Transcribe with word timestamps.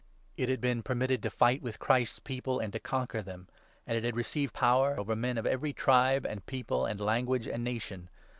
It 0.35 0.49
had 0.49 0.59
been 0.61 0.81
permitted 0.81 1.21
to 1.21 1.29
fight 1.29 1.61
with 1.61 1.77
Christ's 1.77 2.17
People 2.17 2.59
and 2.59 2.73
to 2.73 2.77
7 2.79 2.83
conquer 2.83 3.21
them, 3.21 3.47
and 3.85 3.95
it 3.95 4.03
had 4.03 4.15
received 4.15 4.51
power 4.51 4.99
over 4.99 5.15
men 5.15 5.37
of 5.37 5.45
every 5.45 5.73
tribe, 5.73 6.25
and 6.25 6.43
people, 6.47 6.87
and 6.87 6.99
language, 6.99 7.45
and 7.45 7.63
nation. 7.63 8.09